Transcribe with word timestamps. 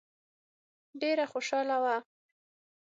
ډېره 1.01 1.25
خوشاله 1.31 1.77
وه. 1.83 1.95